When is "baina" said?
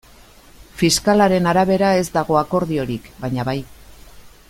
3.27-3.47